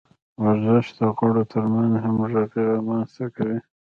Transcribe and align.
ورزش 0.41 0.85
د 0.97 0.99
غړو 1.17 1.43
ترمنځ 1.51 1.93
همغږي 2.05 2.61
رامنځته 2.71 3.25
کوي. 3.35 3.59